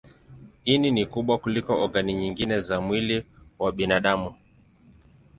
[0.65, 3.25] Ini ni kubwa kuliko ogani nyingine za mwili
[3.59, 4.35] wa binadamu.